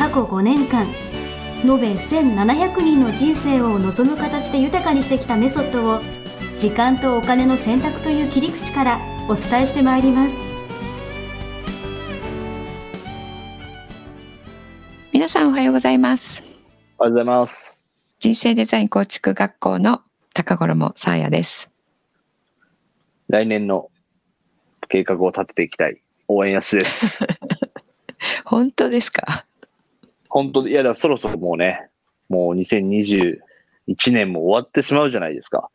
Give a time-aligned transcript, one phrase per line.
[0.00, 0.86] 過去5年間
[1.62, 6.00] 延べ1700人の人生を望む形で豊かにしてきたメソッドを
[6.58, 10.34] 時間とお金の選択という切り口からお伝えしてまいります。
[15.12, 16.42] 皆さんおはようございます。
[16.98, 17.82] おはようございます。
[18.20, 20.00] 人生デザイン構築学校の
[20.32, 21.70] 高頃もさあやです。
[23.28, 23.90] 来年の
[24.88, 26.00] 計画を立てていきたい。
[26.26, 27.26] 応援やすです。
[28.46, 29.44] 本当ですか？
[30.30, 31.88] 本当いやだそろそろもうね
[32.28, 33.38] もう2021
[34.12, 35.68] 年も終わってしまうじゃないですか。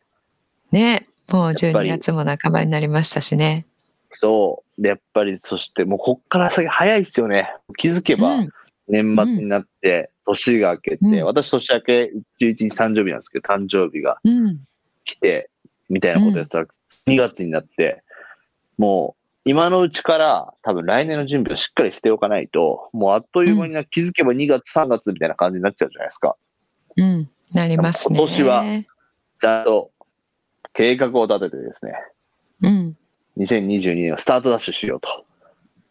[0.72, 3.66] ねもう12月も半ばになりましたしね。
[4.10, 4.82] そう。
[4.82, 7.54] でやっぱりそしてもうこっから先早いですよね。
[7.76, 8.38] 気づけば
[8.88, 14.18] 年末になって年が明けて、うん、私年明け11日誕生日なんですけど誕生日が
[15.04, 15.50] 来て、
[15.88, 18.02] みたいなことでさ、うん、2月になって
[18.78, 26.34] もう今のうちから多分来年の準備をしっかりしておかないと、もうあっという間にな、気づけば2月、3月みたいな感じになっちゃうじゃないですか。
[26.96, 28.16] うん、なりますね。
[28.16, 28.64] 今年は、
[29.40, 29.92] ちゃんと
[30.72, 31.92] 計画を立ててですね、
[32.62, 32.96] うん。
[33.38, 35.24] 2022年をスタートダッシュしようと。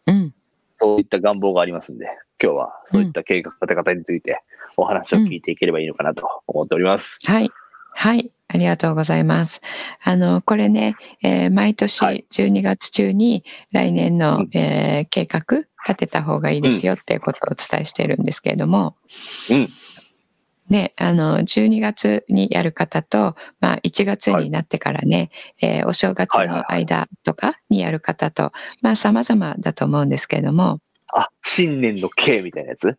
[0.06, 0.34] うん。
[0.74, 2.10] そういった願望がありますんで、
[2.42, 4.42] 今日はそういった計画立て方について
[4.76, 7.20] お話を聞いていければいいのかなと思っております。
[7.26, 7.50] うん、はい。
[7.98, 8.30] はい。
[8.48, 9.62] ありがとうございます。
[10.04, 11.98] あの、これね、えー、毎年
[12.30, 15.40] 12月中に来年の、はい、えー、計画
[15.86, 18.96] 立てた方がいいですよっていうことをお伝えしているんですけれども、
[19.50, 19.68] うん、
[20.68, 30.80] ね、あの、12月にやる方と、まあ、1月になってからね、はい、えー、お正月の間とかにやる方と、まあ、様々だと思うんですけれども。
[31.14, 32.98] あ、新年の計みたいなやつ？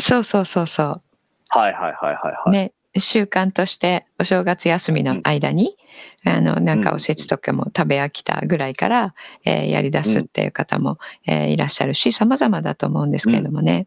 [0.00, 1.02] そうそうそうそう。
[1.48, 2.50] はいはいはいはいはい。
[2.50, 5.76] ね、習慣としてお正月休みの間に、
[6.24, 9.14] うん、あのなんかおせちとかも食べ飽きたぐらいから、
[9.44, 13.86] えー、やり出すっていう方も、えー、いらっしゃるし様々だと思うんですけれどもね。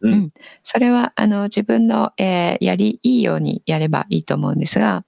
[0.00, 5.04] うん、うん、それはあの自分の、えー、やりいいようにやればいいと思うんですが、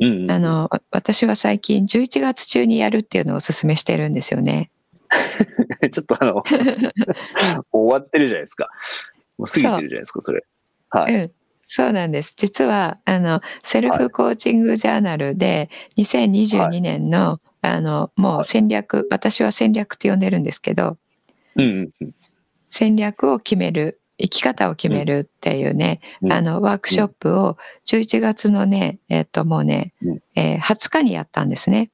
[0.00, 4.70] うんうん、あの私は最近11月中にやるっていうのをお勧めしてるんですよね。
[5.92, 6.42] ちょっとあの
[7.72, 8.68] 終わってるじゃないですか。
[9.38, 10.44] もう過ぎてるじゃないですか、それ。
[10.90, 11.14] はい。
[11.14, 11.32] うん
[11.72, 12.34] そうなんです。
[12.36, 20.98] 実は、あの、セルフコーチングジャーナルで、2022年の、はい、あの、もう戦略、私は戦略って呼んでるんですけど、
[21.54, 22.14] うんうん、
[22.70, 31.92] 戦略を決める、生き方を決めるっていうね、うん、あの、ワークショップを11月のね、えっ、と、もうね、うん、えー、20日にやったんですね。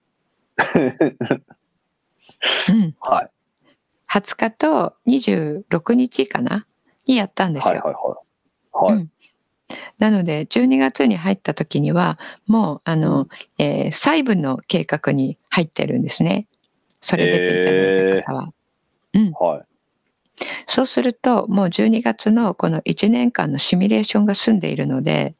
[2.70, 2.94] うん。
[3.00, 3.30] はい。
[4.10, 6.66] 20日と26日かな？
[7.06, 7.74] にやったんですよ。
[7.74, 8.94] はいはいはい。
[8.94, 8.94] はい。
[8.94, 9.10] うん
[9.98, 13.28] なので、12月に入った時には、もう、あの、
[13.58, 16.46] えー、細部の計画に入ってるんですね。
[17.00, 18.52] それ出ていただいた方は。
[19.14, 19.32] えー、うん。
[19.32, 19.66] はい。
[20.66, 25.34] そうすると、もう12月のこの1年間のシミュレーションが済んでいるので、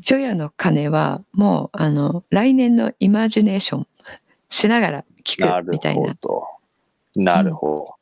[0.00, 3.86] 除夜の鐘はもう、あの、来年のイマジネーション
[4.48, 6.08] しながら聞くみたいな。
[6.08, 7.22] なるほど。
[7.22, 7.96] なるほど。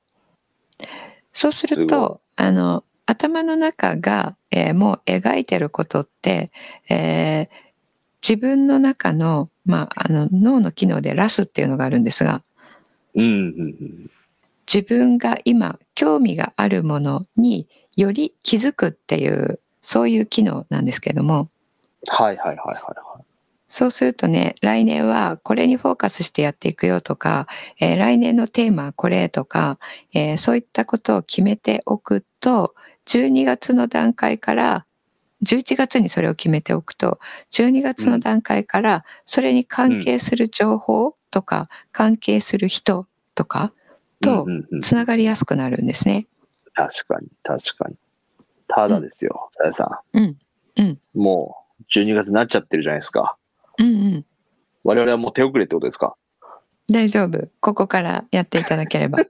[0.80, 0.86] うん、
[1.32, 6.50] そうすると、あの、頭の中が、えー、もう描いてることって、
[6.88, 7.64] えー、
[8.26, 12.42] 自分の中の,、まあ、あの脳の機能でラスっていうのがあるんですが、
[13.14, 14.10] うんうん、
[14.72, 21.48] 自分が今興味があるものにより気づくっていうそういう機能なんですけども
[22.06, 23.24] はいはいはいはいはい。
[23.68, 27.46] そうするとね来年はこれにフォーカスしてやっていくよとか、
[27.80, 29.78] えー、来年のテーマはこれとか、
[30.12, 32.74] えー、そういったことを決めておくと
[33.06, 34.86] 12月の段階から
[35.44, 37.18] 11月にそれを決めておくと
[37.52, 43.72] 12月の段階からそれに関係する情報とか、関係する人とか
[44.22, 44.46] と
[44.82, 46.26] つながりやすくなるんですね。
[46.74, 47.96] 確かに確かに。
[48.68, 50.18] ただですよ、さ、う、や、ん、さん。
[50.18, 50.36] うん
[50.76, 53.36] うん、もう12月になっちゃってるじゃないですか。
[53.78, 54.24] うんうん。
[54.84, 56.14] 我々はもう手遅れってことですか？
[56.88, 57.48] 大丈夫。
[57.60, 59.18] ここからやっていただければ。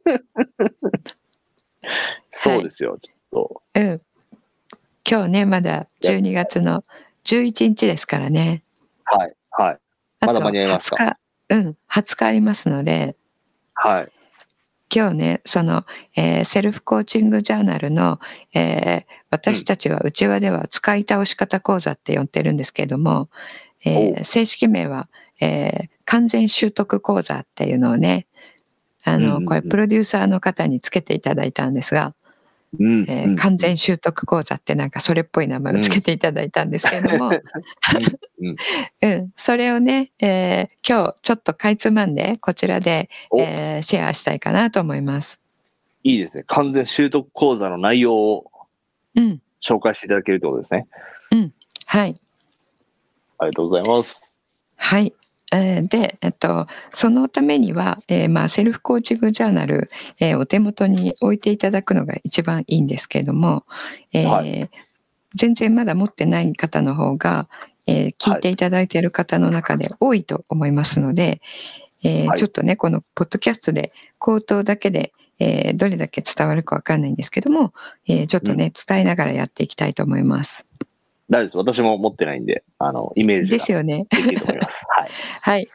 [2.32, 2.93] そうですよ。
[2.93, 3.62] はいと。
[3.75, 4.00] うん。
[5.08, 6.84] 今日ね、まだ12月の
[7.25, 8.62] 11日ですからね。
[9.04, 9.78] はい、はい。
[10.20, 11.19] まだ間に合いますか？
[11.50, 13.16] うん、20日ありますので。
[13.75, 14.08] はい。
[14.94, 15.84] 今日ね、その、
[16.14, 18.20] えー、セルフコーチングジャーナルの、
[18.54, 23.28] えー、私たちはうちわでは使い倒し方講座って呼んでるんですけれども、
[23.84, 25.08] えー、正式名は、
[25.40, 28.26] えー、完全習得講座っていうのをね、
[29.02, 32.14] あの、これプロデューサーの方につけていただいたんですが、
[32.79, 37.31] うんえー、完全習得講座ってなんかそれっぽい名前をつけていただいたんですけども、
[39.00, 45.41] うん、 それをね、えー、今日ちょっとかいつまんでこちらで、えー、シェアしたいかなと思います。
[46.03, 46.44] いいですね。
[46.47, 48.50] 完全習得講座の内容を
[49.62, 50.87] 紹介していただけるということですね。
[51.31, 51.53] うん、
[51.87, 52.21] はい。
[53.38, 54.23] ありがとうございます。
[54.76, 55.15] はい。
[55.54, 63.64] えー、で、えっと、そのためには、えー、まあ、セルフコーチングジャーナル、えー、お手元に置いていただくのが一番いいんですけれども、
[64.12, 64.68] えはい、
[65.36, 67.48] 全然まだ持ってない方の方が、
[67.86, 71.40] え聞いていただいている方の中で多いと思いますので、
[72.02, 77.74] えはい、ちょっとね、このポッドキャストで口頭だけで、えどれだけ伝わるかわかんないんですけども、
[78.08, 80.66] えちょっとね、伝えながらやっていきたいと思います。
[81.31, 81.79] 大丈夫です。
[81.79, 84.06] 私も持ってないんで、あの、イメージですよね。
[84.11, 84.85] できると思います。
[84.94, 85.11] はい。
[85.41, 85.69] はい。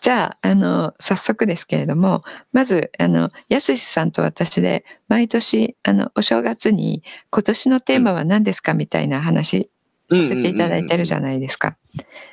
[0.00, 2.22] じゃあ、あの、早速ですけれども、
[2.52, 9.70] まず、あの、やすしさんと私で、毎年、あの、お正月に、今年のテーマは何ですかみたいな話
[10.08, 11.76] させていただいてるじゃないですか。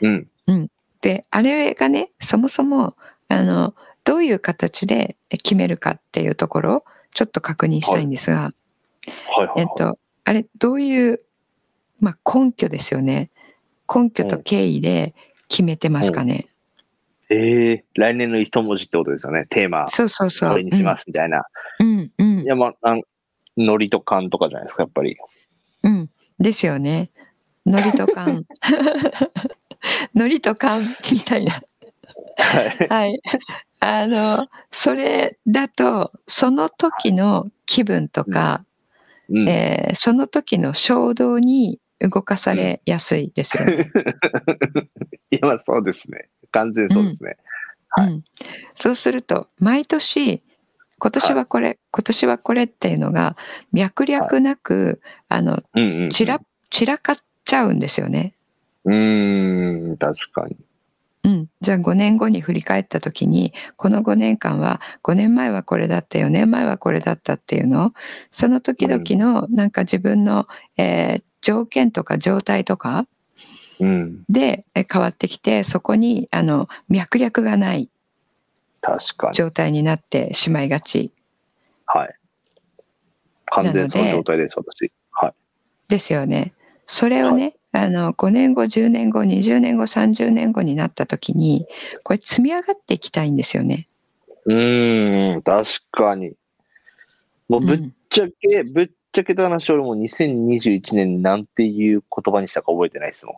[0.02, 0.28] うん。
[0.48, 0.68] うん。
[1.02, 2.96] で、あれがね、そもそも、
[3.30, 3.74] あの、
[4.04, 6.84] どういう形で決めるかっていうところを、
[7.16, 11.20] ちょっと確認したいんですが、はい、はい、えっと、あれ、どういう
[12.04, 13.32] まあ、根拠ですよね。
[13.94, 15.16] 根拠と経緯で
[15.48, 16.48] 決めてますかね。
[17.30, 19.46] うん、ええー、来年の一文字ってことですよね。
[19.50, 19.88] テーマ。
[19.88, 20.52] そうそうそう。
[20.52, 21.46] これにしますみたいな。
[21.80, 22.96] うん、うん、いや、まあ、
[23.56, 25.16] ノリと勘とかじゃないですか、やっぱり。
[25.84, 26.10] うん。
[26.40, 27.10] ですよね。
[27.66, 28.44] ノリと勘。
[30.14, 31.54] ノリと勘みたいな。
[32.38, 32.88] はい。
[32.90, 33.22] はい。
[33.80, 38.66] あの、それだと、その時の気分とか、
[39.30, 41.80] うん、えー、その時の衝動に
[42.10, 43.86] 動かされやすいですよね。
[45.32, 46.30] いや、そうですね。
[46.52, 47.38] 完全そうですね。
[47.98, 48.24] うん、はい、うん、
[48.76, 50.44] そうすると、毎年、
[51.00, 53.38] 今年はこれ、はい、今年はこれっていうのが、
[53.72, 58.34] 脈略なく、はい、あの、うんうんうん、散ら、散らかっちゃうんですよね。
[58.86, 60.58] うん、確かに。
[61.26, 67.92] うん、じゃあ5年後に振り返った時にこの5年間は5年前はこれだった4年前はこれだったっていうのを
[68.30, 73.06] その時々のなんか自分の、えー、条件とか状態とか
[74.30, 77.90] で変わってきてそこにあの脈略がない
[79.34, 81.12] 状態になってしまいがち。
[81.86, 82.16] はい。
[83.46, 84.92] 完全その状態です、私。
[85.12, 85.34] はい。
[85.90, 86.54] ですよね。
[86.88, 91.66] それをね、あの5年後10年後20年後30年後になった時に
[92.04, 93.88] これ積み上がっていきたいんですよね。
[94.46, 94.56] う
[95.38, 96.34] ん確かに。
[97.48, 103.36] もうぶっちゃけ、うん、ぶっちゃけた話俺も2021年なんていう言葉にしたか覚えてないですもん。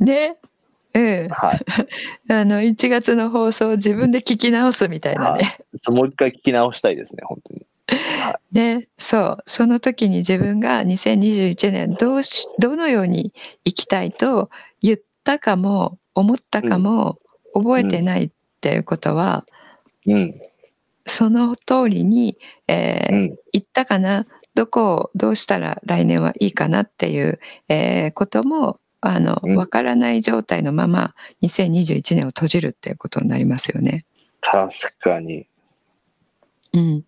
[0.04, 0.36] ね。
[0.94, 1.28] うん。
[1.28, 1.60] はい。
[2.32, 5.58] あの、1月の放送を自分で聞き直すみたいなね。
[5.88, 7.66] もう一回聞き直したいですね、本当に。
[8.52, 13.32] ね、そうその時に自分が2021年どうしどのように
[13.64, 14.48] 生きたいと
[14.80, 17.18] 言ったかも思ったかも
[17.52, 18.30] 覚えてないっ
[18.62, 19.44] ていうことは、
[20.06, 20.40] うん、
[21.06, 34.04] その通りに、えー、うん、言ったかなどこをどうしたら来年はいいかなっていう、えー、こともあの、うん、分からない状態のまま2021年を閉じるっていうことになりますよね。
[34.40, 35.46] 確かに。
[36.72, 37.04] うん、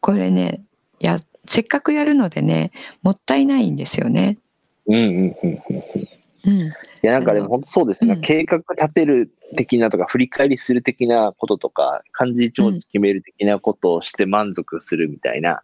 [0.00, 0.62] これね
[1.00, 2.72] やせっかくやるのでね
[3.02, 4.38] もったいないんですよね。
[4.86, 5.62] うんうんうん
[5.94, 6.08] うん
[6.46, 6.60] うん。
[6.60, 6.72] い
[7.02, 15.62] やなんかでも本当そうですね、うん、計画立てる的なとか振り返りする的なこととか漢字一文字決める的なことをして満足するみたいな、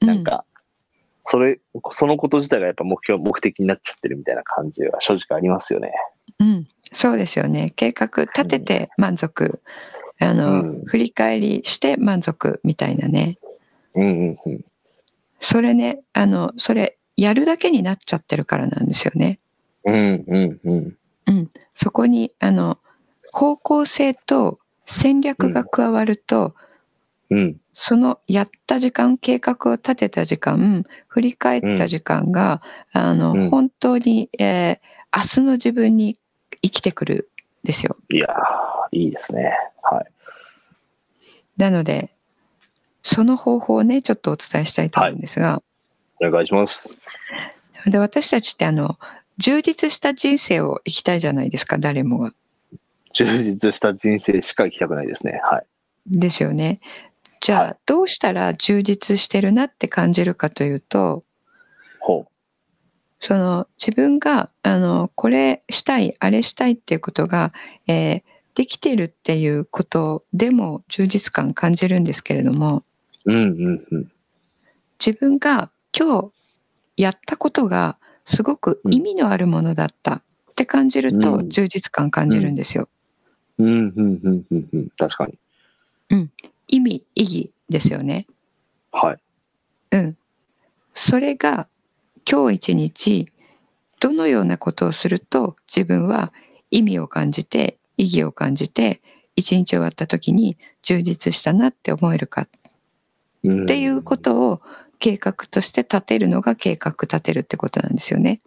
[0.00, 0.44] うん、なんか
[1.24, 1.60] それ
[1.90, 5.92] そのこと自体がやっぱ目標目的になっちゃってるみたいな感じは正直ありますよね。
[6.40, 9.60] うん、そうですよね計画立てて満足、
[10.20, 13.38] うん、あの、振り返りして満足みたいなね。
[13.94, 14.64] うんうんうん。
[15.40, 19.38] それね、あの、それ、やるだけになっちゃってるからなんですよね。
[19.84, 20.96] うんうんうん。
[21.26, 21.50] うん。
[21.74, 22.78] そこに、あの、
[23.32, 26.54] 方向性と戦略が加わると、
[27.30, 32.62] うん、そのやった時間、計画を立てた時間、振り返った時間が、
[32.94, 34.78] うん、あの、うん、本当に、えー、
[35.16, 36.18] 明日の自分に
[36.60, 37.30] 生きてくる
[37.64, 37.96] ですよ。
[38.10, 38.28] いや
[38.92, 39.56] いいですね。
[39.82, 40.06] はい。
[41.56, 42.14] なので、
[43.02, 45.54] その方法をね、ちょっとお伝えしたいと思うんですが。
[45.54, 45.62] は
[46.20, 46.96] い、お願いします。
[47.86, 48.98] で、私たちってあの、
[49.38, 52.32] 充実した人生を生きたいじゃないですか、誰もが。
[53.14, 55.40] 充実した人生しか生きたくないですね。
[55.44, 55.66] はい。
[56.06, 56.80] ですよね。
[57.40, 61.24] じゃあ、はい、どうしたら充実してるなって感じるかというと、
[62.00, 62.32] ほう
[63.20, 67.52] その自分があのこれしたいあれしたいっていうことが、
[67.86, 68.22] えー、
[68.54, 72.82] できてるっていうことでも充実感感じるんですけれども、
[73.24, 74.12] うんうんうん、
[75.04, 76.32] 自分が今日
[76.96, 80.22] やったことがすごく意味のあるものだったっ
[80.54, 82.88] て感じると充実感感じるんですよ。
[83.58, 85.38] うん、うん、うん、うん、うん、確かに。
[86.10, 86.30] うん、
[86.68, 88.26] 意味、意義ですよね。
[88.92, 89.18] はい。
[89.92, 90.16] うん。
[90.94, 91.68] それが
[92.30, 93.32] 今日一日
[94.00, 96.32] どのようなことをすると自分は
[96.70, 99.00] 意味を感じて意義を感じて
[99.36, 102.48] 一日終わった時に充実したなって思えるかっ
[103.66, 104.60] ていうことを
[105.02, 108.40] 計画として立てるのが計画立てるってことなんですよね。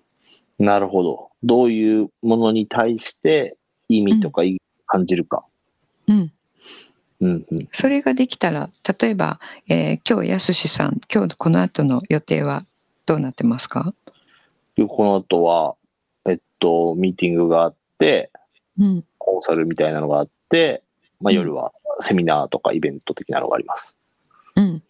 [0.57, 1.29] なるほど。
[1.43, 3.57] どういうものに対して
[3.89, 5.43] 意味とか意義を感じるか。
[6.07, 6.31] うん。
[7.19, 8.69] うんうん、それができたら、
[8.99, 12.65] 例えば、えー、今日、やすしさん、今日この後の予定は
[13.05, 13.93] どうなってますか？
[14.87, 15.75] この後は、
[16.25, 18.31] えっと、ミーティングがあって、
[18.79, 20.83] うん、コンサルみたいなのがあって、
[21.19, 23.97] まあ、夜はセミナーとかイベント的なのがあります。
[24.55, 24.83] うん。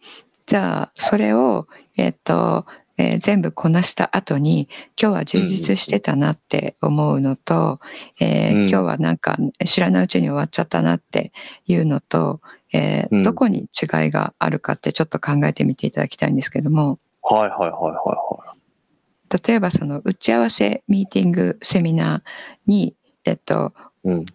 [0.46, 2.66] じゃあ、それを、えっと、
[2.98, 4.68] えー、全部こなした後に
[5.00, 7.78] 今日は充実してたなって思うのと、
[8.20, 11.32] えー、今日はなんか知らないうちに終わっちゃったなって
[11.66, 12.40] いうのと、
[12.72, 19.46] えー、どこに違いがあるかってちょっと考えてみていただきたいんですけども、はいはいはいはいはい。
[19.48, 22.22] 例えばその打ち合わせ、ミーティング、セミナー
[22.66, 23.74] に、えっと、
[24.04, 24.26] うん、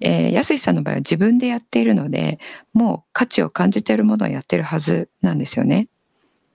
[0.00, 2.38] えー、安井さんの場合は自分でやっているので、
[2.72, 5.88] もう価値を感じているものをやってるはずなんですよね。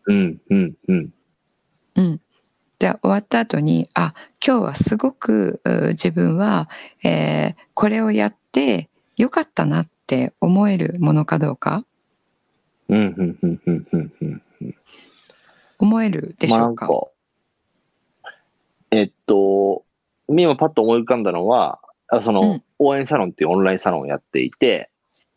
[0.07, 1.13] うんうんうん。
[1.95, 2.21] うん。
[2.79, 4.13] じゃあ終わった後に、あ、
[4.45, 6.69] 今日はすごく自分は、
[7.03, 11.85] えー、これをやってよかったなって思えるものかどうか？
[12.89, 14.75] うんうんうんうんうんうん。
[15.79, 16.87] 思えるでしょうか？
[16.87, 16.93] ま
[18.23, 18.33] あ、
[18.91, 19.83] えっと、
[20.27, 21.79] 今パッと思い浮かんだのは、
[22.21, 24.89] その、うん、応援サロンっていうオンラインサロンをやっていて、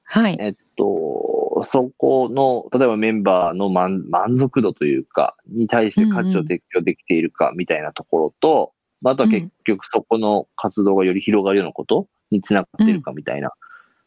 [0.05, 0.37] はい。
[0.41, 8.73] えっと、そこの、例えばメンバーの満満足度というか、に対して価値を提供できているかみたいなところと、
[9.03, 13.53] うんうん、あとは結局そこの活動がより広がるようなことにつながっているかみたいな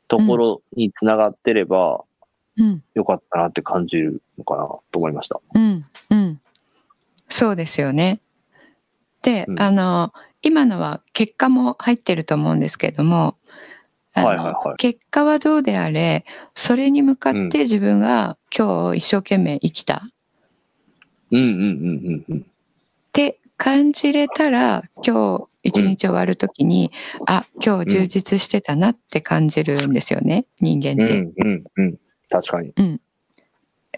[0.07, 2.03] ところにつながってれば、
[2.57, 5.39] うん、よかったなって感じるのかなと思いました。
[5.53, 6.41] うん、うん。
[7.29, 8.19] そうですよね。
[9.21, 13.37] で、うん、あの、今のは結果も入ってると思うんですけども、
[14.13, 16.25] はいはいはい、結果はどうであれ、
[16.55, 20.09] それに向かって自分が今日一生懸命生きた。
[21.31, 22.37] うんうんうんうんうん。
[22.39, 22.43] っ
[23.13, 31.19] て感じれたら、今日一日終わるときに、うん、あ、今日充実してたなって感じるんですよね、人間って。
[31.19, 31.97] うんうんうん。
[32.29, 32.73] 確かに。
[32.75, 33.01] うん。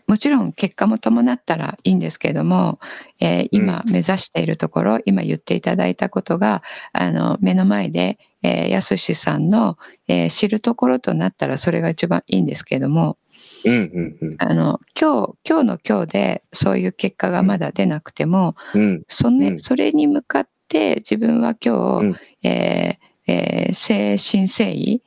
[0.07, 2.79] もちろん結果も伴ったらいいんですけども、
[3.19, 13.17] えー、今目指しているところ、うん、今言っていただいたことが、あの、目の前で、えー、やすしさんの、えー、知るところとなったらそれが一番いいんですけども、
[13.65, 22.15] うんうんうん、あの今日今日の今日でそういう結果がまだ出なくても、うん、そね、それに向かって自分は今日、うん、
[22.47, 25.01] えーえー、精神誠意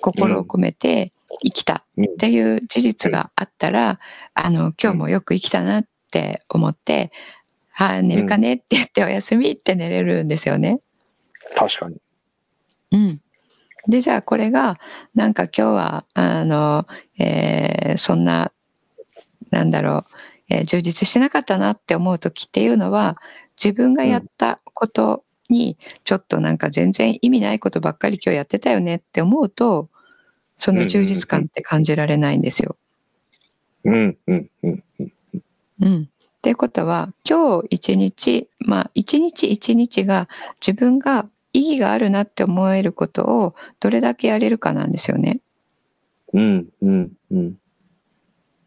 [0.00, 4.00] 心を込めて生きたっていう事実があったら、
[4.34, 7.12] あの、今日もよく生きたなって思って、
[7.70, 10.80] はあ、寝るかねって言ってお休みって寝れるんですよね。
[11.56, 11.96] 確かに。
[12.92, 13.20] うん。
[13.88, 14.78] で、じゃあこれが、
[15.14, 16.86] なんか今日は、あの、
[17.18, 18.52] えー、そんな、
[19.50, 20.04] なんだろう、
[20.48, 23.16] えー、充実してなかったなって思う時っていうのは、
[23.62, 29.89] 自分がやったことに、ちょっとなんか全然意味ないことばっかり今日やってたよねって思うと、
[30.60, 32.76] その充実感って感じられないんですよ。
[33.84, 34.84] うん、うん、うん。
[35.80, 36.02] うん。
[36.02, 40.28] っていうことは、今日一日、まあ一日一日が
[40.60, 45.40] 自分が意義があるなって思えることをどれだけやれるかなんですよね。
[46.34, 47.58] うん、うん、うん。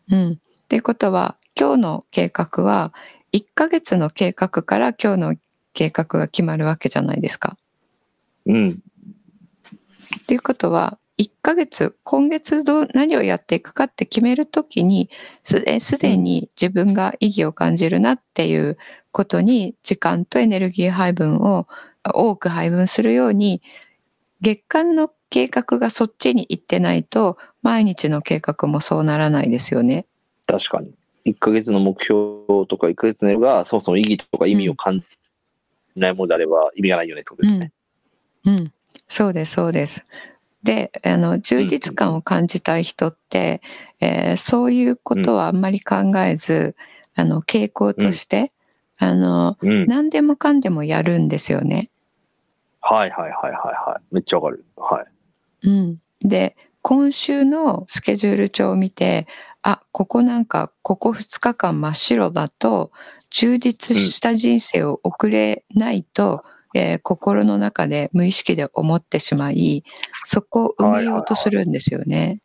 [0.09, 0.31] うん。
[0.31, 0.35] っ
[0.67, 2.91] ていうことは、今日の計画は、
[3.33, 5.35] 1ヶ月の計画から今日の
[5.73, 7.55] 計画が決まるわけじゃないですか。
[8.47, 8.79] うん。
[10.21, 15.09] っていうことは、1ヶ月、今月どう何をやっていくかって決めるときに、
[15.43, 18.77] すでに自分が意義を感じるなっていう
[19.11, 21.67] ことに、時間とエネルギー配分を
[22.03, 23.61] 多く配分するように、
[24.41, 30.05] 月間の計画がそっちに行ってないと、毎日の計画もそうならないですよね。
[30.47, 30.91] 確かに。
[31.25, 35.05] 1ヶ月の目標とか1ヶ月のがそもそも意義とか意味を感じ
[35.95, 37.71] ないものであれば意味がないよねってことですね。
[38.45, 38.73] うん、うん、
[39.07, 40.03] そうです、そうです。
[40.63, 43.61] であの充実感を感じたい人って、
[43.99, 46.75] えー、そういうことはあんまり考えず、
[47.15, 48.51] あの傾向として、
[48.97, 51.89] あの、何でもかんでもやるんですよね。
[52.81, 54.15] はいはいはいはいはい。
[54.15, 54.65] めっちゃわかる。
[54.77, 55.03] は
[55.63, 55.67] い。
[55.67, 55.97] うん。
[56.19, 59.27] で、今週のスケジュール帳を見て、
[59.61, 62.91] あ、ここなんか、ここ2日間真っ白だと、
[63.29, 69.83] 充実した人生を送れないと、うん、えー、心の中で無意識で思ってしまい、
[70.23, 72.39] そこを埋めようとするんですよね。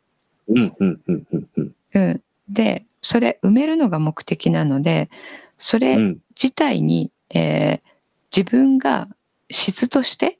[0.47, 1.75] うんうんうんうんうん。
[1.93, 2.21] うん。
[2.49, 5.09] で、それ埋めるのが目的なので、
[5.57, 7.89] それ自体に、うん、えー、
[8.35, 9.07] 自分が
[9.49, 10.39] 質として、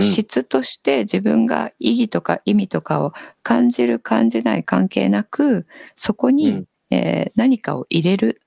[0.00, 3.12] 質として自分が意義とか意味とかを
[3.42, 8.40] 感じる感じない関係なくそこに、うん、えー、何かを入れる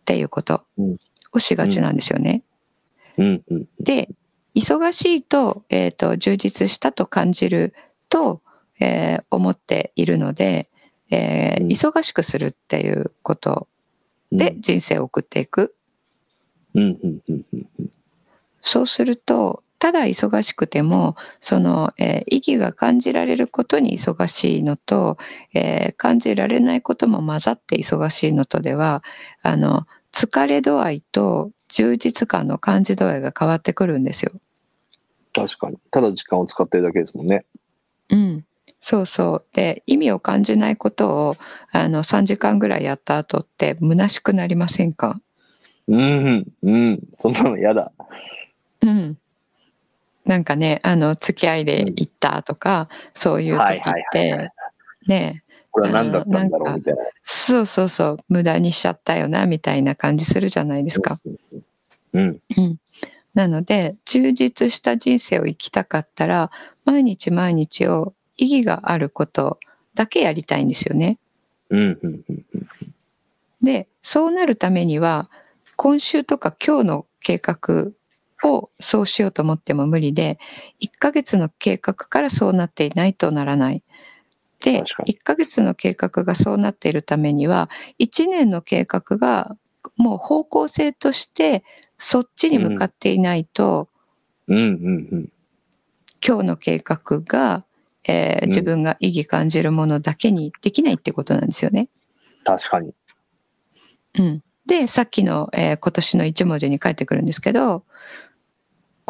[0.00, 0.64] っていうこと
[1.32, 2.42] をしがちなんですよね。
[3.20, 4.08] うんうん、で
[4.54, 7.74] 忙しいと,、えーと、充実したと感じる
[8.08, 8.40] と、
[8.80, 10.68] えー、思っているので、
[11.10, 13.68] えー、忙しくするっていうこと
[14.32, 15.74] で人生を送っていく。
[18.62, 25.18] そうするとただ忙しくてもその、えー、意義が感じられることに忙しいのと、
[25.52, 29.02] えー、感じられないことも混ざって忙しいのとでは
[29.42, 34.32] あの疲れ度合いと充実感の感じ度合いが変わってくるんですよ。
[35.32, 37.44] 確かにただ時間を使ってるだけですもんね。
[38.08, 38.44] うん
[38.82, 39.44] そうそう。
[39.52, 41.36] で、意味を感じないことを
[41.70, 45.20] あの3時間ぐらいやった後って虚しくなりませんか？
[45.86, 47.92] うん、うん、そんなの嫌だ。
[48.80, 49.18] うん。
[50.24, 53.80] なんかね、あの、付き合いで行ったとか、うん、そういう時っ
[54.12, 54.50] て、
[55.06, 57.02] ね、これは何だったんだろうみたいな。
[57.22, 61.20] そうそうそう、無駄にしちゃったよな、みたいな感じするじゃないですか。
[62.12, 62.40] うん。
[62.56, 62.76] うん。
[63.34, 66.50] なので、充実した人生を生きたかったら、
[66.84, 69.58] 毎日毎日を意義があること
[69.94, 71.18] だけやりたいんですよね。
[73.62, 75.30] で、そうなるためには、
[75.76, 77.92] 今週とか今日の計画
[78.42, 80.38] をそうしようと思っても無理で、
[80.80, 83.82] 1ヶ月の計画からそうなっていないとならない。
[84.60, 89.56] で、1ヶ月の計画がそうなっているためには、1年の計画が
[89.96, 91.64] もう方向性として
[91.98, 93.88] そっちに向かっていないと、
[96.26, 97.64] 今日の計画が
[98.04, 101.88] えー、自分が意義感じるものだけにできないってことなんですよね。
[102.44, 102.94] 確かに。
[104.18, 107.84] うん、でさっきの、えー、今年の一文字に返ってくるんですけど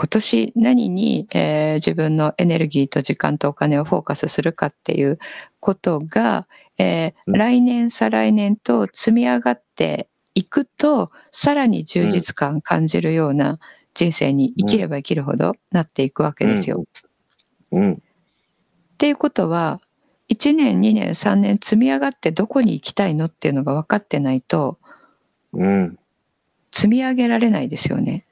[0.00, 5.18] 今年何に、えー、自分のエネルギーと時間とお金をフォーカスするかっていう
[5.60, 13.58] ことが、えー、来年再来年と積み上がっていくとさらに充実感感じるような
[13.92, 16.86] 人生に生きれば生きるほどなっていくわけですよ。
[17.70, 17.92] うん、うん。
[17.92, 17.96] っ
[18.96, 19.82] ていうことは
[20.30, 24.78] 1年2年3年積み上がってどこに行きたいのっていうのが分かってないと、
[25.52, 25.98] うん、
[26.72, 28.24] 積み上げられないですよね。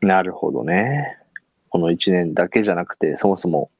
[0.00, 1.18] なるほどね。
[1.68, 3.70] この1年だけじゃなくてそもそも。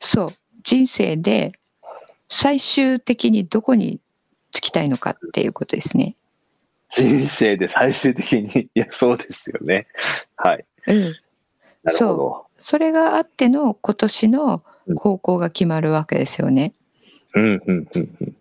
[0.00, 0.30] そう
[0.62, 1.52] 人生で
[2.28, 4.00] 最終的にどこに
[4.52, 6.16] 着きたいのかっていうことですね。
[6.90, 8.68] 人生で最終的に？
[8.74, 9.86] いやそうですよね。
[10.36, 10.64] はい。
[10.86, 11.14] うん。
[11.88, 12.50] そう。
[12.56, 14.62] それがあっての今年の
[14.96, 16.72] 方向が決まるわけですよね。
[17.34, 18.36] うんうんうん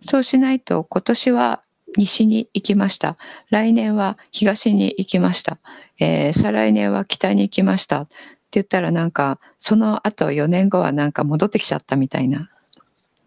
[0.00, 1.62] そうしないと今年は
[1.96, 3.16] 西に行きました。
[3.50, 5.58] 来年は東に行きました。
[5.98, 8.02] えー、再来年は北に行きました。
[8.02, 8.14] って
[8.52, 12.50] 言ったらなんかその後4年後はなんか戻ってきちゃったみたいな。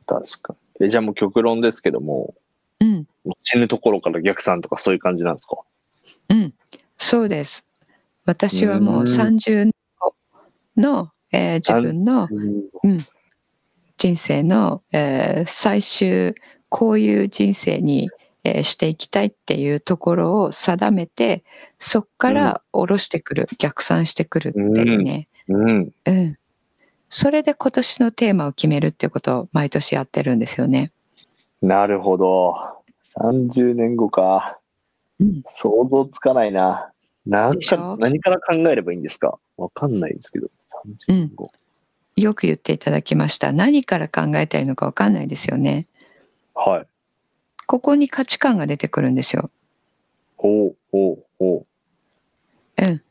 [0.05, 0.87] 確かに。
[0.87, 2.33] えじゃあもう極論ですけども、
[2.79, 3.07] うん、
[3.43, 5.57] 死ぬところから逆算とかそういう感じなんですか？
[6.29, 6.53] うん、
[6.97, 7.65] そうです。
[8.25, 10.15] 私はもう30年後
[10.77, 12.27] の、えー、自分の、
[12.83, 13.05] うん、
[13.97, 16.35] 人生の、えー、最終
[16.69, 18.09] こういう人生に、
[18.43, 21.43] えー、していきたいっていうところを定めて
[21.79, 26.37] そっから下ろしてくる、うん、逆算してくるっていうね、うん、うん、
[27.09, 30.91] それで今年のテーマを決めるっていうことを毎年やってるんですよね。
[31.61, 32.55] なるほど。
[33.15, 34.59] 30年後か、
[35.19, 36.91] うん、想像つかないな。
[37.25, 39.39] なんか何から考えればいいんですか？
[39.55, 40.47] わかんないですけど、
[41.07, 41.31] うん、
[42.17, 43.53] よく言っていただきました。
[43.53, 45.87] 何から考えたいのかわかんないですよね。
[46.53, 46.87] はい。
[47.65, 49.49] ここに価値観が出てくるんですよ。
[50.37, 51.65] ほうほうほ
[52.77, 52.83] う。
[52.83, 53.01] うん。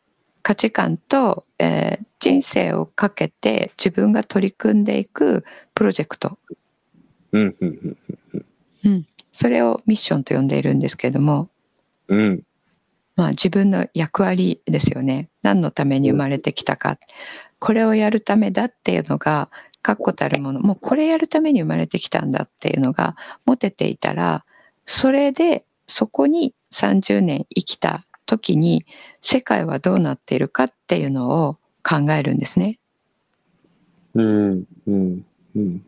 [0.43, 6.39] 価値観と、えー、人生をかけて自分が取り組んでいくプロジェクト。
[7.33, 7.97] うん、うん、
[8.85, 9.07] うん。
[9.33, 11.49] それをミッションと呼んでいるんですけれども。
[12.09, 12.43] うん。
[13.17, 16.99] まあ、自分の役割ですよね何のために生まれてきたか
[17.59, 19.51] これをやるためだっていうのが
[19.83, 20.61] 確固たるもの。
[20.61, 24.45] もうこれやるために生まれてきたんだっていうのが持てていたら
[24.87, 28.87] それでそこに30年生きた時に
[29.21, 32.79] 世界はどうなっているかっていうのを考えるんですね。
[34.15, 35.25] うんうん
[35.57, 35.85] うん、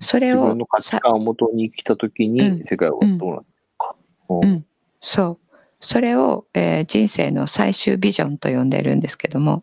[0.00, 3.44] それを自分の価値観をもとに生きた時に世界はどうなってる
[3.78, 3.96] か。
[4.28, 4.66] うん、うん、
[5.00, 5.56] そう。
[5.80, 9.62] それを、えー、人生の最終ビジョンと呼んでるんですけども、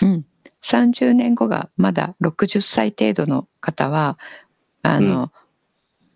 [0.00, 0.26] うん、
[0.62, 4.18] 30年後がまだ60歳程度の方は
[4.82, 5.30] あの、うん、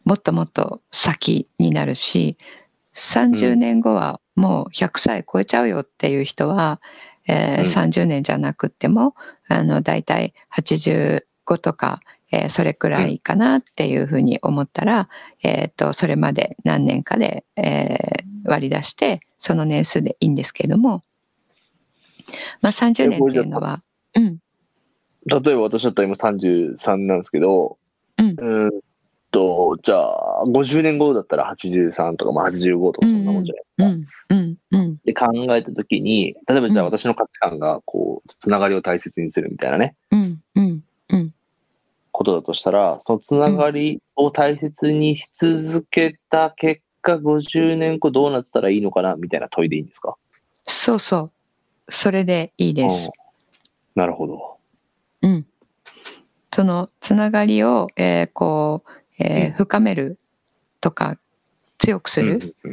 [0.05, 2.37] もっともっと先になるし
[2.95, 6.81] 30年後はもう100歳超えちゃうよっていう人は、
[7.27, 9.15] えー、30年じゃなくても
[9.49, 11.23] あの大体85
[11.61, 12.01] とか、
[12.31, 15.09] えー、それくらいかなっていうふうに思ったら、
[15.43, 21.03] えーと、それまで何年かで、えー、割り出してその年数でいいんですけれども、
[22.61, 23.83] まあ、30年っていうのは、
[24.15, 24.39] うん、
[25.27, 27.79] 例えば私だったら今33なんですけど、
[28.19, 28.81] うん、うん
[29.31, 34.15] と、じゃあ、50年後だったら83とか、まあ、85とかそんなもんじゃないですか。
[34.29, 40.43] うんうん、で考えたときに、例えばじゃあ私の価値観が、こう、つながりを大切にするみたいなね、うん。
[40.55, 40.85] うん。
[41.09, 41.35] うん、
[42.11, 50.15] ことだとしたら、そのつながりを大切にし続けた結果、50年後どうなってたらいいのかな、みたいな問いでいいんですか？
[50.67, 51.33] そうそう。
[51.89, 53.11] それでいいです。
[53.95, 54.59] なるほど。
[55.23, 55.47] うん。
[56.55, 60.19] そのつながりを、えー、こう、えー、深める
[60.81, 61.19] とか
[61.79, 62.71] 強くするっ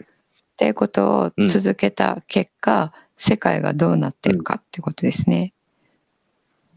[0.57, 5.53] ていうことを続けた結果、世界がどうなってるかってことですね。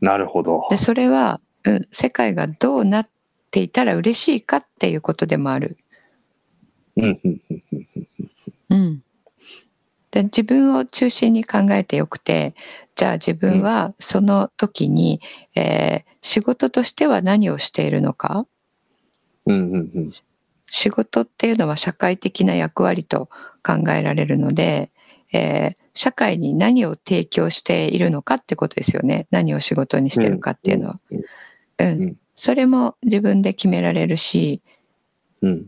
[0.01, 0.67] なるほど。
[0.71, 3.09] でそれは、うん、世界がどうなっ
[3.51, 5.79] ていたら嬉しいかっていうことでもある。
[6.97, 7.07] う
[8.77, 9.03] ん。
[10.12, 12.55] で自分を中心に考えてよくて
[12.96, 15.20] じゃあ自分はその時に、
[15.57, 18.46] えー、仕事としては何をしているのか、
[19.46, 20.12] うんうんうん、
[20.70, 23.31] 仕事っていうのは社会的な役割と
[23.64, 24.90] 考えられるので、
[25.33, 29.27] えー、社会に何を提供しているのかってことですよね。
[29.31, 31.01] 何を仕事にしてるかっていうのは。
[31.79, 34.62] うん、うん、それも自分で決められるし、
[35.40, 35.66] うん、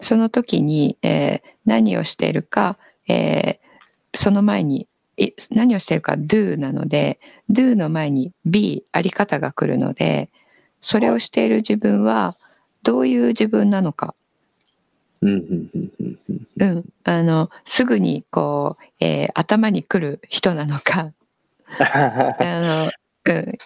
[0.00, 2.78] その時に、えー、何をしているか、
[3.10, 4.86] えー、その前に
[5.50, 7.18] 何をしているか do なので
[7.50, 10.30] do の前に be あり方が来るので
[10.80, 12.36] それをしている自分は
[12.82, 14.14] どういう自分なのか。
[15.22, 21.12] うん、あのすぐにこう、えー、頭に来る人なのか
[21.78, 22.90] あの、
[23.26, 23.58] うん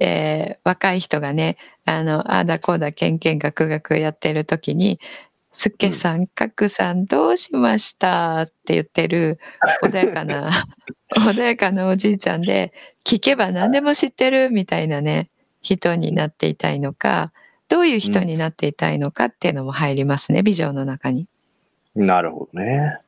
[0.00, 4.98] えー、若い人がねあのああだこうだけんけんがくがくやってる時に
[5.56, 9.38] 「すっけさんかくさんどうしました?」って言ってる
[9.82, 10.66] 穏やかな
[11.16, 12.72] 穏やかなおじいちゃんで
[13.04, 15.30] 聞けば何でも知ってるみたいなね
[15.62, 17.32] 人になっていたいのか。
[17.68, 21.26] どういう人になっていたいのかっていうのも入りますね、ビジョンの中に。
[21.96, 22.98] なるほどね。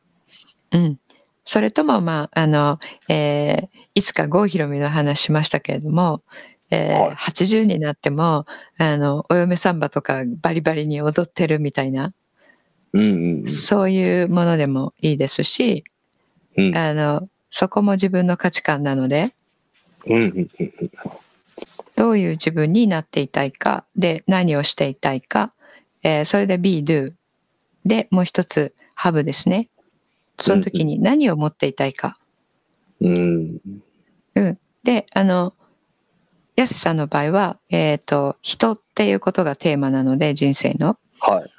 [0.73, 0.99] うん。
[1.45, 6.23] それとも、まあ、あの、えー、いつか郷ひろみの話しましたけれども、
[6.71, 8.47] えーはい、80になっても、
[8.79, 12.13] あの、お嫁サンバとかバリバリに踊ってるみたいな、
[12.93, 15.85] うんうんうん、そういうものでもいいですし、
[16.57, 19.35] うん、あの、そこも自分の価値観なので、
[20.07, 20.91] うんうんうん
[21.97, 25.53] どういう自分になっていたいか、で、何をしていたいか、
[26.05, 27.13] えー、それで be, do。
[27.85, 29.69] で、もう一つ、have ですね。
[30.39, 32.17] その時に何を持っていたいか。
[33.01, 33.59] うん。
[34.37, 34.59] うん。
[34.85, 35.55] で、あの、
[36.55, 40.99] やすさんの場合は、えっ、ー、と、人っていうことがテーマなので、人生の。
[41.19, 41.51] はい。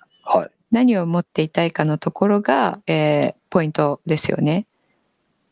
[0.72, 0.86] はい。
[0.86, 4.68] 何を持っていたいかのところが、えー、ポイントですよね。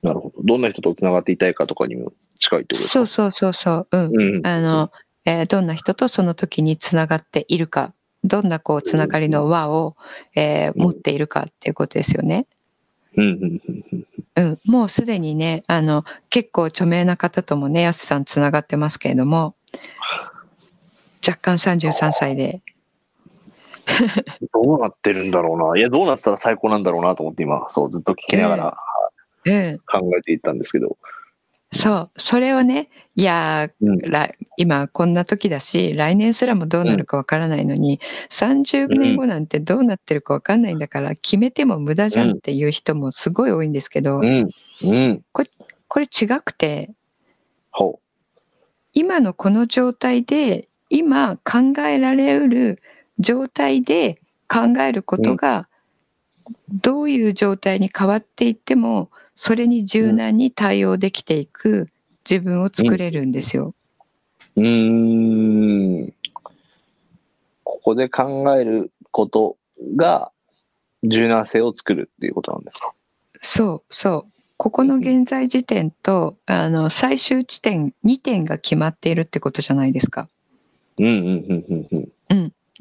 [0.04, 0.44] なるほど。
[0.44, 2.92] どんな人とつながっていたいかとかにも近いってことですか？
[2.92, 3.88] そうそうそうそう。
[3.92, 4.36] うん。
[4.38, 4.92] うん、あの、
[5.26, 9.96] えー、どんな人とその時につながっているか、どんなこうつながりの輪を、
[10.36, 12.46] えー、持っているかっていうことですよね。
[13.16, 13.62] うん、
[14.36, 19.56] うん、もうすでにね、あの、結構著名な方ともね、やすさんつながってますけれども、
[21.28, 22.62] 若干33歳で。
[24.54, 25.80] どうなってるんだろうな。
[25.80, 28.78] いや、どうなってたら最高なんだろうなと思って今、そう、ずっと聞きながら、
[29.46, 30.98] えー、考えていったんですけど。
[31.74, 34.00] そう、それをね、いや、うん、
[34.56, 38.00] 今こんな時だし、来年すらもどうなるかわからないのに、
[38.42, 44.50] うん、30年後なんてどうなってるかわかんないんだから、決めても無駄じゃんっていう人もすごい多いんですけど、うん。
[44.84, 45.50] うん、これ
[45.90, 46.92] これ違くて、
[48.94, 52.82] 今のこの状態で、今考えられうる
[53.20, 55.68] 状態で考えることが、
[56.70, 61.90] どういう状態に変わっていっても、それに柔軟に対応できていく
[62.30, 63.74] 自分を作れるんですよ。
[64.56, 64.70] うん、う
[66.06, 66.14] ん
[67.64, 69.58] ここで考えること
[69.96, 70.32] が
[71.04, 72.94] 柔軟性を作るっていうことなんですか？
[73.42, 74.32] そうそう。
[74.58, 80.28] ここの現在時点と、あの、最終地点2点が決まっているってことじゃないですか。
[80.98, 81.20] うんうんう
[81.54, 82.12] んうんうん。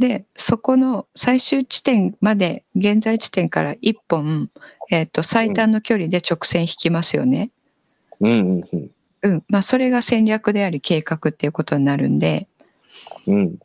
[0.01, 0.09] うん。
[0.09, 4.51] で、そこの最終地点まで、現在地点から1本、
[4.91, 7.51] えっ、と、最短の距離で直線引きますよね。
[8.21, 8.91] うんうんうん。
[9.23, 9.45] うん。
[9.49, 12.49] まあ、それが戦略であり計画っていうことになるんで、
[13.27, 13.59] うん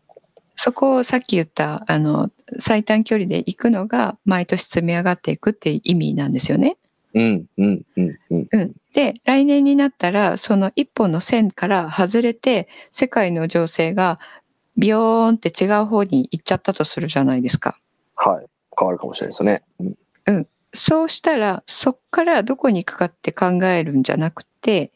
[0.57, 6.77] そこをさっき言った、あの、最短距離で行くのが、毎年積み上がっていくっていう意味なんですよね。
[7.15, 8.47] うんうんうんうん。
[8.51, 8.71] うん。
[8.93, 14.19] で、来年になったら、その一本の線から外れて、世界の情勢が
[14.77, 17.79] ビヨーンって違う方に行っちゃったとするじゃないですか。
[18.15, 18.45] はい。
[18.77, 19.63] 変わるかもしれないですよね。
[20.27, 24.93] うんそうしたら、そっからどこに行くかって考えるんじゃなくて、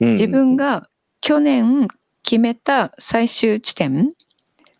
[0.00, 0.88] うん自分が
[1.20, 1.86] 去年
[2.24, 4.12] 決めた最終地点、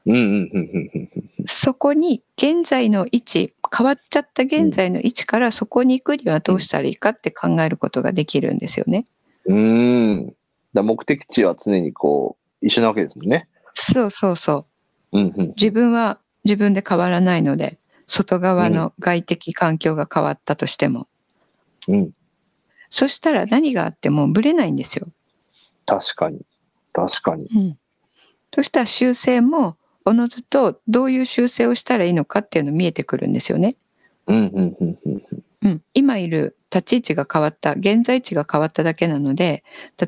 [0.06, 1.08] うんうんうんうんうん
[1.46, 9.04] そこに現在の位置、変わっちゃった現在の位置からそこに行くにはどうしたらいいかって考えることができるんですよね。
[9.46, 10.34] うん。
[10.72, 13.46] だ目的地は常にこう、一緒なわけですもんね。
[13.74, 14.66] そうそうそ
[15.12, 15.18] う。
[15.18, 15.46] うんうん。
[15.56, 21.08] 自分は自分で変わらないので、外側の外的環境が変わったとしても。
[21.88, 22.10] うん。
[22.90, 25.08] そしたら何があってもブレないんですよ。
[25.86, 26.42] 確かに。
[26.92, 27.48] 確かに。
[27.54, 27.78] うん。
[28.54, 33.76] そしたら修正も、おのずとどういう修正をしたらいいのかっていうの見えてくるんですよね。
[34.26, 34.76] うん。
[35.62, 35.82] うん。
[35.94, 39.62] 今いる立ち位置が変わった、現在地が変わっただけなので、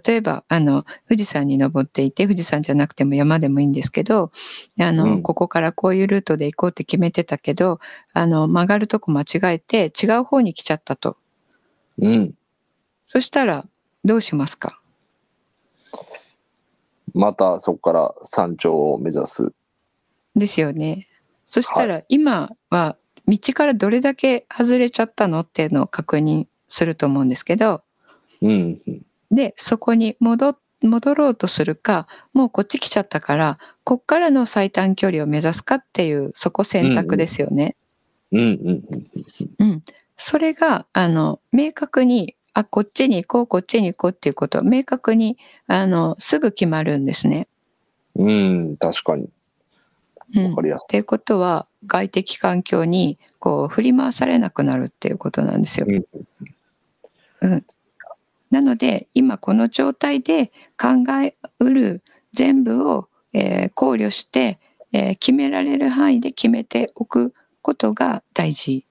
[0.04, 4.32] 例えば、あの、富士山に登っていて、富士山じゃなくても山でもいいんですけど、
[4.80, 7.78] あの、うんここからこういうルートで行こうって決めてたけど、
[8.12, 11.16] あの、曲がるとこ間違えて違う方に来ちゃったと。
[11.98, 12.34] うん。
[13.06, 13.64] そしたら、
[14.04, 14.80] どうしますか？
[17.14, 19.52] またそこから山頂を目指す。
[20.34, 21.08] ですよね。
[21.44, 25.40] そしたら、今は道からどれだけ外れちゃったの？
[25.40, 27.82] っていうのを確認すると思うんですけど、
[28.42, 29.02] うんうん。
[29.30, 37.76] で、そこに戻戻ろうとするか、もうこっち来ちゃったから、こっからの最短距離を目指すかっていう、そこ選択ですよね。
[38.32, 39.06] うんうんうん
[39.58, 39.82] うん。
[40.16, 47.48] それが、あの、明確に、あ、こっちに行こう、こっちに行こうっていうこと、明確に、あの、すぐ決まるんですね。
[48.14, 48.26] うん。
[48.26, 49.28] うん、確かに。
[50.34, 50.46] うん。
[50.46, 55.86] っわかりやすていうことは、外的環境に、こう、振り回されなくなるっていうことなんですよ。
[55.86, 55.96] い。
[55.96, 56.04] うん
[57.40, 57.66] うん。
[58.50, 64.58] なので、今この状態で考えうる全部を、えー考慮して、
[64.92, 68.72] えー決められる範囲で決めておくことが大事。
[68.76, 68.84] い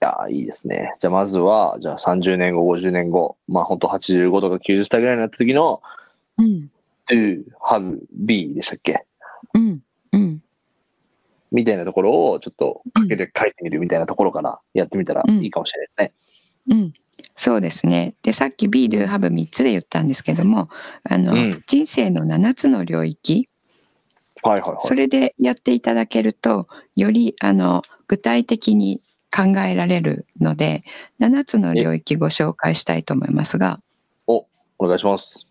[0.00, 0.94] やー、いいですね。
[0.98, 5.82] じゃあ、まずは、じゃあ30年後、50年後、まあ、本当85とか90歳ぐらいになった時の、
[6.38, 6.70] うん。
[7.06, 9.04] to have be でしたっけ？
[9.52, 9.82] うん。
[10.12, 10.42] うん。
[11.52, 16.14] みたいなところを、ちょっとかけて書いてみるみたいなところからやってみたらいいかもしれないで
[16.66, 16.76] すね。
[16.78, 16.92] うん。
[17.36, 18.14] そうですね。
[18.22, 20.68] で、さっき be, do, have 3つで言ったんですけども、
[21.08, 23.48] あの、うん人生の7つの領域、
[24.42, 24.78] はいはいはい。
[24.80, 29.02] それでやっていただけると、より、あの、具体的に
[29.34, 30.84] 考えられるので、
[31.20, 33.80] 7つの領域ご紹介したいと思いますが、
[34.80, 35.46] お願いします。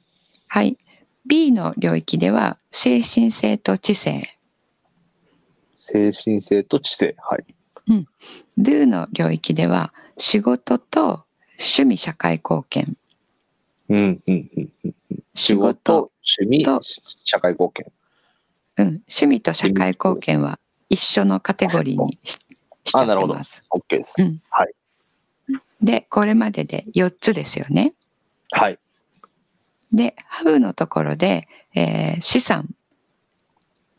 [0.47, 0.77] はい。
[1.25, 4.23] B の領域では、精神性と知性。
[5.79, 7.15] 精神性と知性。
[7.19, 7.45] はい。
[8.57, 11.25] Do の領域では、仕事と
[11.59, 12.97] 趣味社会貢献。
[13.89, 14.69] うん、うん、うん。
[14.85, 14.93] うん
[15.35, 16.81] 仕事、趣味と、
[17.23, 17.85] 社会貢献。
[18.77, 22.37] うん、趣味と社会貢献は一緒のカテゴリーにし
[22.85, 23.63] しちゃってます。
[23.71, 24.21] OK です。
[24.23, 24.73] うんはい。
[25.81, 27.93] で、これまでで4つですよね。
[28.51, 28.79] はい。
[29.93, 32.75] で、ハブのところで、えー資産、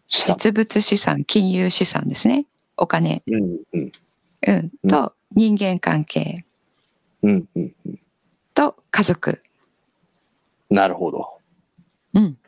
[0.09, 2.47] 実物資産、金融資産ですね。
[2.77, 3.93] お金、うん、うん、うん、
[4.47, 6.45] うんと人間関係
[7.23, 7.73] うん、うん。
[8.55, 9.43] と家族。
[10.71, 11.29] なるほど。
[12.15, 12.39] うん、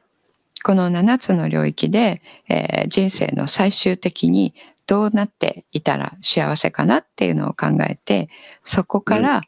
[0.63, 4.55] この7つの領域で、えー人生の最終的に
[4.87, 8.29] どうなっていたら幸せかなっていうのを考えて
[8.65, 9.43] そこから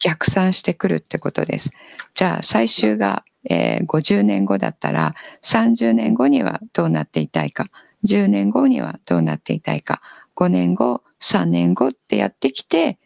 [0.00, 1.70] 逆算してくるってことです。
[2.14, 7.66] じゃあ最終が、えー50年後だったら30年後にはどうなっていたいか
[8.04, 10.00] 10年後にはどうなっていたいか
[10.36, 12.98] 5年後3年後ってやってきて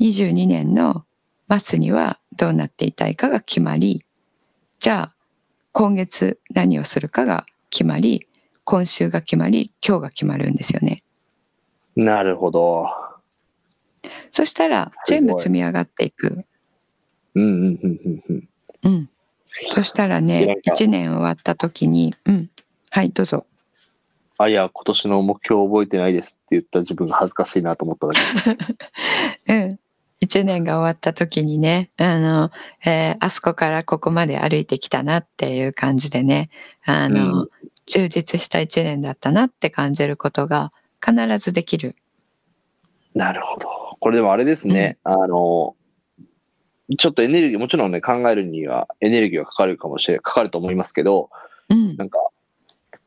[0.00, 1.04] 22年の
[1.60, 4.04] 末にはどうなっていたいかが決まり
[4.78, 5.14] じゃあ
[5.72, 8.26] 今月何をするかが決まり
[8.64, 11.02] 今週が決まり今日が決まるんですよね。
[11.96, 12.86] なるほど。
[14.30, 16.44] そしたら全部積み上がっていく。
[17.34, 17.50] うん、うん、
[17.82, 18.48] うん、うんうん。
[18.82, 19.10] うん。
[19.48, 22.50] そしたらね、1年終わった時に、うん。
[22.90, 23.46] はい、どうぞ。
[24.38, 28.58] あ、いや、今年の目標覚えてないですって言った自分が恥ずかしいなと思っただけです。
[29.46, 29.78] うん。
[30.24, 32.50] 1年が終わった時にね、あの、
[32.84, 36.50] えー、あそこからここまで歩いてきたなっていう感じでね、
[36.84, 37.48] あの、うん、
[37.86, 40.72] 充実した1年だったなって感じることが
[41.04, 41.96] 必ずできる。
[43.14, 43.68] なるほど。
[44.00, 45.76] これでもあれですね、うん、あの、
[46.98, 51.30] ちょっとエネルギー、もちろんね、考えるにはエネルギーがかかるかもしれ、かかると思いますけど、
[51.68, 52.18] うん、なんか、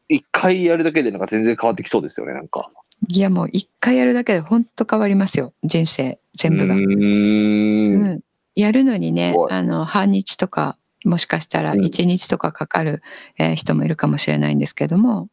[0.10, 2.71] 一回やるだけでなんか全然変わってきそうですよね、なんか。
[3.10, 6.75] いやもう一回やるだけで本当変わりますよ、人生全部が。
[6.75, 8.19] うん,、
[8.55, 13.01] やるのにね、あの、半日とか、もしかしたら一日とかかかる、
[13.38, 15.29] えー、人もいるかもしれないんですけども、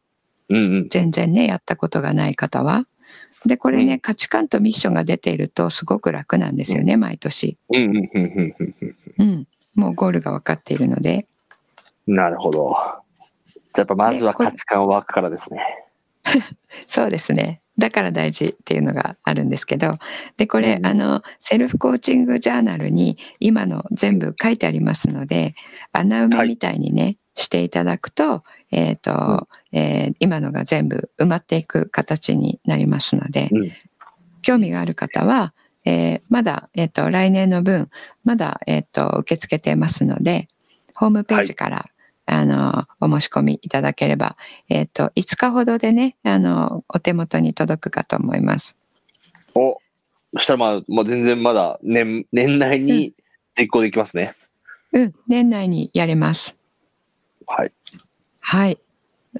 [0.49, 2.85] うんうん、全然ね、やったことがない方は、
[3.45, 7.57] で、これね、価値観とミッションが出ているとすごく楽なんですよね、毎年。
[9.17, 9.47] うん。
[9.75, 11.27] もうゴールが分かっているので。
[12.07, 12.75] なるほど。
[13.73, 15.84] じゃやっぱまずは価値観ワークからですね。
[16.87, 17.61] そうですね。
[17.77, 19.97] だから大事っていうのがあるんですけど、
[20.37, 25.55] で、これ、あの、セルフコーチングジャーナルに今の全部書いてありますので、
[25.91, 33.71] 穴埋めみたいにね、はい、していただくと、えっ、ー、と、うん、えー、今のが全部埋まっていく形になりますので、うん、
[34.41, 37.89] 興味がある方は、えー、まだ、えっ、と、来年の分、
[38.23, 40.47] まだ、えっ、と、受け付けてますので、
[40.95, 41.94] ホームページから、はい
[42.25, 44.35] あの、お申し込みいただければ、
[44.69, 48.75] えっ、ー、と、5日ほどでね、あの、お手元に届くかと思います。
[49.53, 49.79] お、
[50.33, 53.13] そしたらまあ、もう全然まだ年、年内に
[53.57, 54.35] 実行できますね、
[54.91, 55.01] うん。
[55.03, 56.55] うん、年内にやれます。
[57.47, 57.71] はい。
[58.39, 58.79] はい。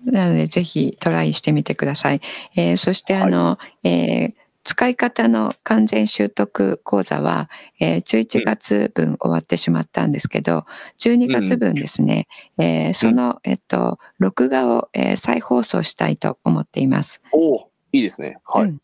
[0.04, 2.22] なので、ぜひトライしてみてください。
[2.56, 10.66] えー、そして、あの、はい、えー使い方の完全習得講座は、えー、11月分終わってしまったんですけど、
[10.98, 17.22] 12月分ですね、うん、えー、その、えっと、録画を、えー、再放送したいと思っています。
[17.32, 18.40] おいいですね。
[18.44, 18.66] はい。
[18.66, 18.82] うん、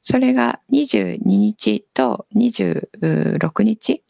[0.00, 4.04] それが22日と26日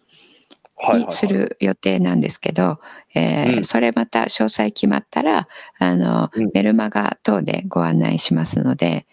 [0.92, 2.78] にする予定なんですけど、
[3.14, 5.48] えそれまた詳細決まったら、
[5.78, 9.06] あの、うん、メルマガ等でご案内しますので、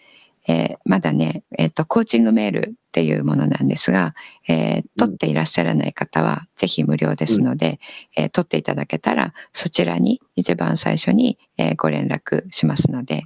[0.48, 4.14] えー、まだね、えっ、ー、と、コーチングメールっていうものなんですが、
[4.48, 7.80] えー、取っていらっしゃらない方は、ぜひ無料ですので、
[8.18, 13.24] うん、えー、取っていただけたら、そちらに一番最初に、えー、ご連絡しますので。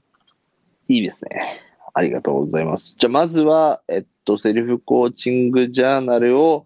[0.90, 1.62] いいですね。
[1.94, 2.96] ありがとうございます。
[3.00, 6.66] じゃあ、まずは、えっと、セルフコーチングジャーナルを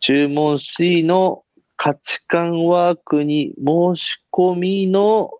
[0.00, 1.42] 注文しの
[1.76, 5.30] 価値観ワークに申し込みの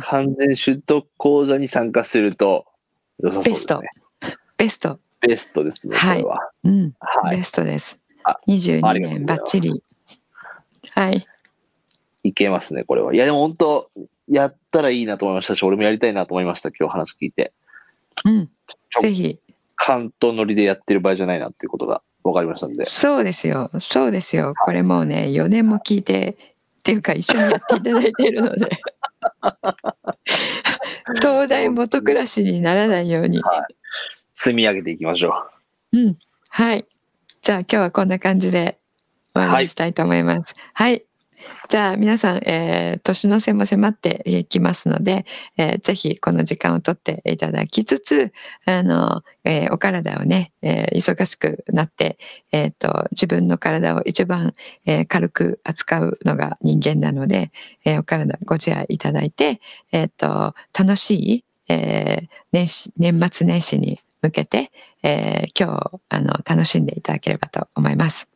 [0.00, 2.66] 完全習得講座に参加すると
[3.18, 3.78] 良さそうですね。
[4.56, 4.98] ベスト。
[5.20, 6.50] ベストですね、はい、これは。
[6.64, 7.98] うん、はい、ベストです。
[8.48, 9.82] 22年ばっちり。
[10.92, 11.26] はい。
[12.22, 13.14] いけますね、これは。
[13.14, 13.90] いや、でも本当、
[14.28, 17.52] やったらいいなと思いましたし、俺もやりたいなと思いました、今日話聞いて。
[18.24, 18.50] うん。
[19.00, 19.38] ぜひ。
[19.76, 22.84] 関東乗りでやってる場合じゃないなっていうことが分かりましたんで。
[22.86, 23.70] そうですよ。
[23.80, 24.54] そうですよ。
[24.64, 26.38] これもうね、4年も聞いて、
[26.78, 28.68] っていうか一緒にやっていただいているので。
[31.20, 33.74] 東大元暮らしにならないように、はい、
[34.34, 35.34] 積み上げていきましょ
[35.92, 35.98] う。
[35.98, 36.18] うん。
[36.48, 36.86] はい。
[37.42, 38.78] じゃあ今日はこんな感じで
[39.34, 40.54] 終わりにしたいと思います。
[40.72, 41.04] はい、はい
[41.68, 45.26] じゃあ皆さん、えー、年の瀬も迫っていきますので、
[45.56, 48.32] えー、ぜひこの時間をとっていただきつつ、
[48.64, 52.18] あの、えー、お体をね、えー、忙しくなって、
[52.52, 54.54] えっ、ー、と、自分の体を一番、
[54.86, 57.50] えー、軽く扱うのが人間なので、
[57.84, 59.60] えー、お体ご自愛いただいて、
[59.92, 68.28] えっ、ー、と、楽しい、えー、年始、年末年始に向けて、えー、今日、あの、楽しんでいただければと思います。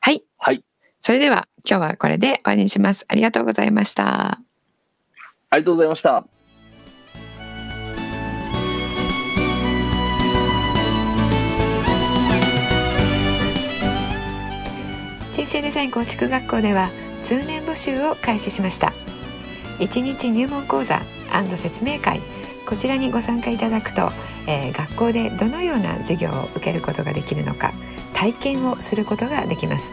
[0.00, 0.22] はい。
[0.36, 0.62] はい。
[1.00, 3.04] それでは今日はこれで終わりにします。
[3.08, 4.40] ありがとうございました。
[5.50, 6.24] ありがとうございました。
[15.34, 16.90] 人生デザイン構築学校では
[17.22, 18.92] 通年募集を開始しました
[19.78, 21.00] 1日入門講座
[21.56, 22.20] 説明会
[22.66, 24.10] こちらにご参加いただくと、
[24.46, 27.72] えー、学校でどのような授業を受けることができるのか
[28.14, 29.92] 体験をすることができます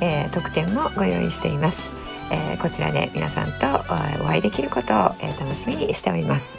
[0.00, 3.66] えー、特典もご用意していますえー、こちらで皆さんと
[4.22, 6.58] お会いできることを、え、楽しみにしております。